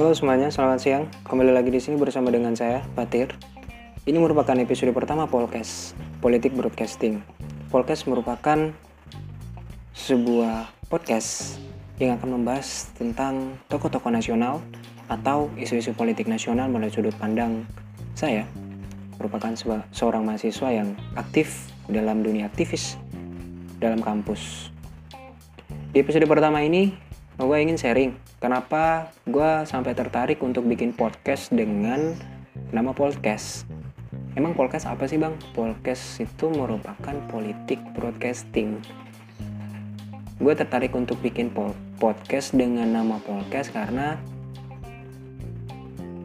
[0.00, 1.04] Halo semuanya, selamat siang.
[1.28, 3.36] Kembali lagi di sini bersama dengan saya, Fatir.
[4.08, 5.92] Ini merupakan episode pertama Polkes,
[6.24, 7.20] Politik Broadcasting.
[7.68, 8.72] Polkes merupakan
[9.92, 11.60] sebuah podcast
[12.00, 14.64] yang akan membahas tentang tokoh-tokoh nasional
[15.12, 17.68] atau isu-isu politik nasional melalui sudut pandang
[18.16, 18.48] saya
[19.20, 19.52] merupakan
[19.92, 22.96] seorang mahasiswa yang aktif dalam dunia aktivis
[23.76, 24.72] dalam kampus.
[25.92, 27.09] Di episode pertama ini,
[27.40, 32.12] gue ingin sharing kenapa gue sampai tertarik untuk bikin podcast dengan
[32.68, 33.64] nama podcast.
[34.36, 35.32] Emang podcast apa sih bang?
[35.56, 38.84] Podcast itu merupakan politik broadcasting.
[40.36, 41.48] Gue tertarik untuk bikin
[41.96, 44.20] podcast dengan nama podcast karena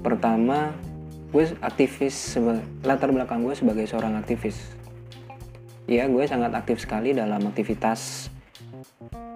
[0.00, 0.72] pertama
[1.32, 2.40] gue aktivis
[2.84, 4.76] latar belakang gue sebagai seorang aktivis
[5.88, 8.28] ya gue sangat aktif sekali dalam aktivitas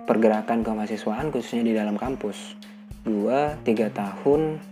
[0.06, 2.54] pergerakan kemahasiswaan khususnya di dalam kampus.
[3.02, 4.62] Gue tiga tahun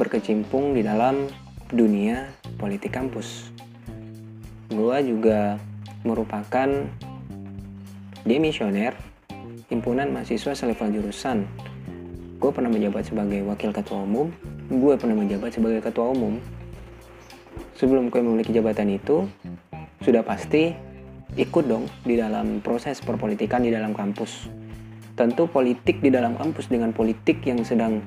[0.00, 1.28] berkecimpung di dalam
[1.68, 3.52] dunia politik kampus.
[4.72, 5.60] Gue juga
[6.02, 6.68] merupakan
[8.24, 8.96] demisioner
[9.68, 11.44] himpunan mahasiswa selevel jurusan.
[12.40, 14.32] Gue pernah menjabat sebagai wakil ketua umum.
[14.72, 16.40] Gue pernah menjabat sebagai ketua umum.
[17.76, 19.28] Sebelum gue memiliki jabatan itu,
[20.00, 20.72] sudah pasti
[21.34, 24.46] ikut dong di dalam proses perpolitikan di dalam kampus.
[25.18, 27.98] Tentu politik di dalam kampus dengan politik yang sedang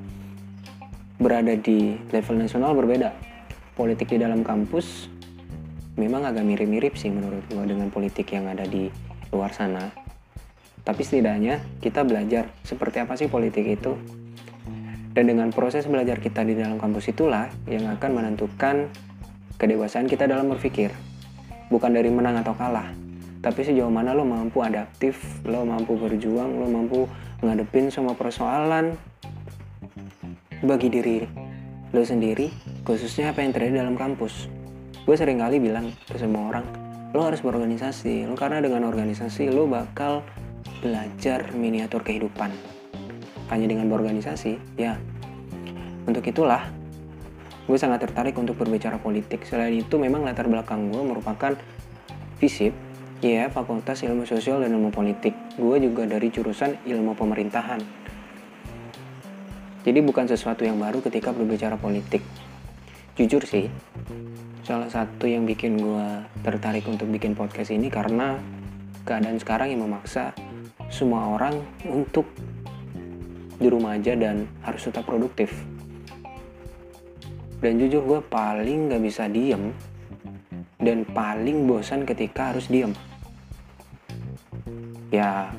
[1.20, 3.12] berada di level nasional berbeda.
[3.76, 5.12] Politik di dalam kampus
[6.00, 8.88] memang agak mirip-mirip sih menurut gue dengan politik yang ada di
[9.36, 9.92] luar sana.
[10.88, 14.00] Tapi setidaknya kita belajar seperti apa sih politik itu
[15.20, 18.88] dan dengan proses belajar kita di dalam kampus itulah yang akan menentukan
[19.60, 20.96] kedewasaan kita dalam berpikir.
[21.68, 22.90] Bukan dari menang atau kalah,
[23.40, 27.00] tapi sejauh mana lo mampu adaptif, lo mampu berjuang, lo mampu
[27.40, 29.00] ngadepin semua persoalan
[30.60, 31.24] bagi diri
[31.90, 32.54] lo sendiri,
[32.86, 34.52] khususnya apa yang terjadi dalam kampus.
[35.08, 36.66] Gue sering kali bilang ke semua orang,
[37.16, 40.22] lo harus berorganisasi, lo karena dengan organisasi lo bakal
[40.86, 42.54] belajar miniatur kehidupan
[43.50, 45.02] hanya dengan berorganisasi, ya.
[46.06, 46.70] Untuk itulah,
[47.66, 49.42] gue sangat tertarik untuk berbicara politik.
[49.42, 51.58] Selain itu, memang latar belakang gue merupakan
[52.38, 52.89] FISIP,
[53.28, 55.36] ya Fakultas Ilmu Sosial dan Ilmu Politik.
[55.60, 57.82] Gue juga dari jurusan Ilmu Pemerintahan.
[59.84, 62.24] Jadi bukan sesuatu yang baru ketika berbicara politik.
[63.20, 63.68] Jujur sih,
[64.64, 66.08] salah satu yang bikin gue
[66.44, 68.40] tertarik untuk bikin podcast ini karena
[69.04, 70.32] keadaan sekarang yang memaksa
[70.88, 72.28] semua orang untuk
[73.60, 75.52] di rumah aja dan harus tetap produktif
[77.60, 79.76] dan jujur gue paling gak bisa diem
[80.80, 82.96] dan paling bosan ketika harus diem
[85.14, 85.52] ya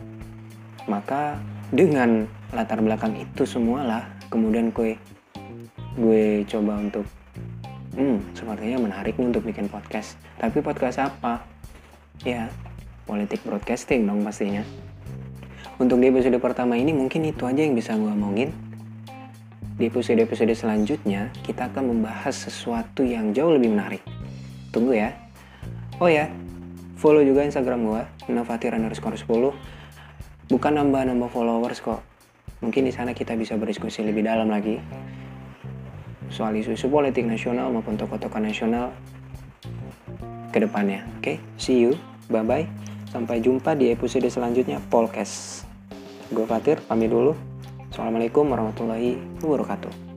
[0.88, 1.38] maka
[1.70, 4.98] dengan latar belakang itu semualah kemudian gue
[6.00, 7.06] gue coba untuk
[7.94, 11.44] hmm sepertinya menarik nih untuk bikin podcast tapi podcast apa
[12.26, 12.50] ya
[13.06, 14.66] politik broadcasting dong pastinya
[15.80, 18.52] untuk di episode pertama ini mungkin itu aja yang bisa gue omongin.
[19.80, 24.04] Di episode-episode selanjutnya, kita akan membahas sesuatu yang jauh lebih menarik.
[24.70, 25.10] Tunggu ya.
[26.00, 26.30] Oh ya,
[26.96, 29.52] follow juga Instagram gue, Novatir underscore 10.
[30.50, 32.00] Bukan nambah-nambah followers kok.
[32.62, 34.80] Mungkin di sana kita bisa berdiskusi lebih dalam lagi.
[36.30, 38.94] Soal isu-isu politik nasional maupun tokoh-tokoh nasional
[40.54, 41.06] ke depannya.
[41.18, 41.36] Oke, okay?
[41.58, 41.98] see you.
[42.30, 42.66] Bye-bye.
[43.10, 45.66] Sampai jumpa di episode selanjutnya Polkes.
[46.30, 47.34] Gue Fatir, pamit dulu.
[47.90, 50.09] Assalamualaikum warahmatullahi wabarakatuh.